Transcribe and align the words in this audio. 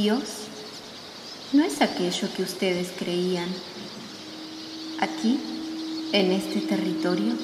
Dios 0.00 0.22
no 1.52 1.64
es 1.64 1.82
aquello 1.82 2.28
que 2.36 2.44
ustedes 2.44 2.92
creían. 2.96 3.48
Aquí, 5.00 5.40
en 6.12 6.30
este 6.30 6.60
territorio, 6.60 7.34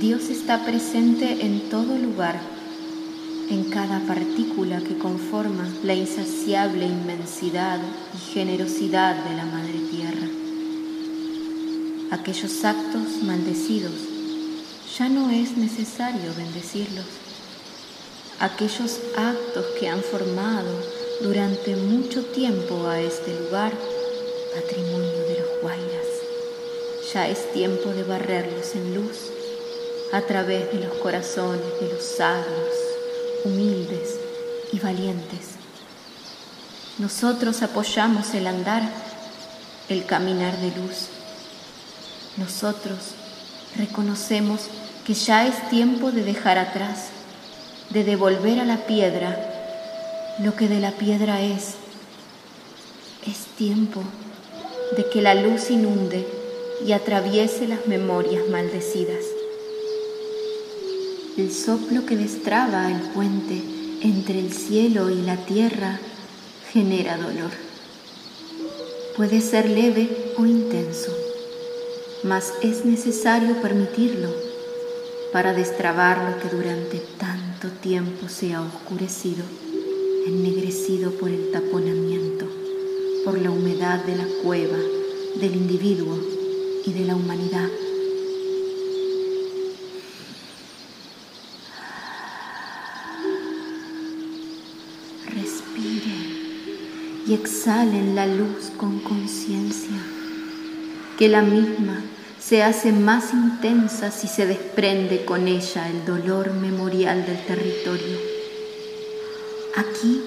Dios 0.00 0.30
está 0.30 0.64
presente 0.64 1.44
en 1.44 1.68
todo 1.68 1.98
lugar, 1.98 2.40
en 3.50 3.64
cada 3.64 4.00
partícula 4.06 4.80
que 4.80 4.96
conforma 4.96 5.68
la 5.84 5.92
insaciable 5.92 6.86
inmensidad 6.86 7.78
y 8.14 8.32
generosidad 8.32 9.14
de 9.22 9.36
la 9.36 9.44
Madre 9.44 9.78
Tierra. 9.90 10.28
Aquellos 12.12 12.64
actos 12.64 13.22
maldecidos 13.24 13.92
ya 14.98 15.10
no 15.10 15.28
es 15.28 15.58
necesario 15.58 16.32
bendecirlos. 16.34 17.04
Aquellos 18.40 19.00
actos 19.18 19.66
que 19.78 19.90
han 19.90 20.02
formado 20.02 21.01
durante 21.22 21.76
mucho 21.76 22.24
tiempo 22.24 22.88
a 22.88 22.98
este 22.98 23.32
lugar 23.38 23.72
patrimonio 24.56 25.20
de 25.28 25.38
los 25.38 25.62
Guairas, 25.62 26.06
ya 27.14 27.28
es 27.28 27.52
tiempo 27.52 27.90
de 27.90 28.02
barrerlos 28.02 28.74
en 28.74 28.94
luz 28.96 29.30
a 30.12 30.20
través 30.22 30.72
de 30.72 30.80
los 30.80 30.94
corazones 30.96 31.80
de 31.80 31.92
los 31.92 32.02
sabios, 32.02 32.74
humildes 33.44 34.18
y 34.72 34.80
valientes. 34.80 35.52
Nosotros 36.98 37.62
apoyamos 37.62 38.34
el 38.34 38.48
andar, 38.48 38.82
el 39.88 40.04
caminar 40.04 40.56
de 40.58 40.72
luz. 40.72 41.06
Nosotros 42.36 42.98
reconocemos 43.76 44.62
que 45.06 45.14
ya 45.14 45.46
es 45.46 45.70
tiempo 45.70 46.10
de 46.10 46.24
dejar 46.24 46.58
atrás, 46.58 47.10
de 47.90 48.02
devolver 48.02 48.58
a 48.58 48.64
la 48.64 48.86
piedra 48.86 49.51
lo 50.40 50.54
que 50.56 50.68
de 50.68 50.80
la 50.80 50.92
piedra 50.92 51.40
es. 51.40 51.74
Es 53.26 53.46
tiempo 53.56 54.02
de 54.96 55.08
que 55.10 55.22
la 55.22 55.34
luz 55.34 55.70
inunde 55.70 56.26
y 56.86 56.92
atraviese 56.92 57.68
las 57.68 57.86
memorias 57.86 58.48
maldecidas 58.48 59.24
el 61.36 61.50
soplo 61.50 62.04
que 62.04 62.14
destraba 62.14 62.90
el 62.90 63.00
puente 63.12 63.62
entre 64.02 64.38
el 64.38 64.52
cielo 64.52 65.08
y 65.08 65.22
la 65.22 65.36
tierra 65.36 65.98
genera 66.70 67.16
dolor. 67.16 67.50
Puede 69.16 69.40
ser 69.40 69.70
leve 69.70 70.34
o 70.36 70.44
intenso, 70.44 71.10
mas 72.22 72.52
es 72.62 72.84
necesario 72.84 73.62
permitirlo 73.62 74.28
para 75.32 75.54
destrabar 75.54 76.18
lo 76.18 76.38
que 76.38 76.54
durante 76.54 76.98
tanto 77.18 77.68
tiempo 77.80 78.28
se 78.28 78.52
ha 78.52 78.60
oscurecido, 78.60 79.44
por 81.10 81.30
el 81.30 81.50
taponamiento, 81.50 82.46
por 83.24 83.38
la 83.38 83.50
humedad 83.50 84.04
de 84.04 84.16
la 84.16 84.26
cueva, 84.42 84.78
del 85.40 85.56
individuo 85.56 86.16
y 86.86 86.92
de 86.92 87.04
la 87.04 87.16
humanidad. 87.16 87.68
y 97.24 97.34
exhalen 97.34 98.16
la 98.16 98.26
luz 98.26 98.72
con 98.76 98.98
conciencia, 98.98 99.96
que 101.18 101.28
la 101.28 101.42
misma 101.42 102.02
se 102.40 102.62
hace 102.62 102.90
más 102.92 103.32
intensa 103.32 104.10
si 104.10 104.26
se 104.26 104.46
desprende 104.46 105.24
con 105.24 105.46
ella 105.46 105.88
el 105.88 106.04
dolor 106.04 106.52
memorial 106.52 107.24
del 107.24 107.38
territorio. 107.46 108.18
Aquí 109.76 110.22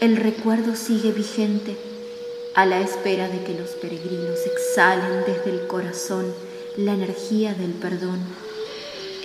el 0.00 0.16
recuerdo 0.16 0.76
sigue 0.76 1.12
vigente 1.12 1.76
a 2.54 2.66
la 2.66 2.80
espera 2.80 3.28
de 3.28 3.42
que 3.44 3.58
los 3.58 3.70
peregrinos 3.70 4.38
exhalen 4.46 5.24
desde 5.26 5.50
el 5.50 5.66
corazón 5.66 6.26
la 6.76 6.92
energía 6.92 7.54
del 7.54 7.72
perdón. 7.72 8.20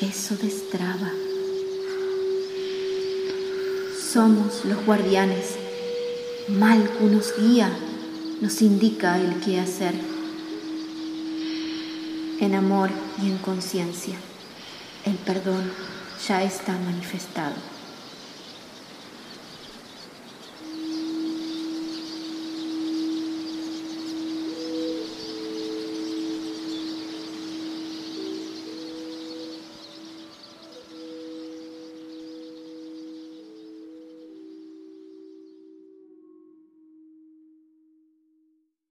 Eso 0.02 0.36
destraba. 0.36 1.12
Somos 4.12 4.66
los 4.66 4.86
guardianes 4.86 5.56
Malku 6.48 7.06
nos 7.06 7.38
guía, 7.38 7.70
nos 8.42 8.62
indica 8.62 9.18
el 9.18 9.40
qué 9.42 9.60
hacer. 9.60 9.94
En 12.40 12.56
amor 12.56 12.90
y 13.22 13.28
en 13.28 13.38
conciencia, 13.38 14.16
el 15.06 15.16
perdón 15.16 15.72
ya 16.28 16.44
está 16.44 16.74
manifestado. 16.74 17.81